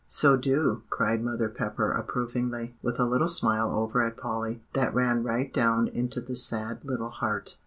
"So 0.07 0.35
do," 0.35 0.81
cried 0.89 1.21
mother 1.23 1.47
Pepper 1.47 1.91
approvingly, 1.91 2.75
with 2.81 2.99
a 2.99 3.05
little 3.05 3.27
smile 3.27 3.69
over 3.69 4.01
at 4.01 4.17
Polly, 4.17 4.63
that 4.73 4.95
ran 4.95 5.21
right 5.21 5.53
down 5.53 5.89
into 5.89 6.19
the 6.19 6.35
sad 6.35 6.83
little 6.83 7.09
heart. 7.09 7.59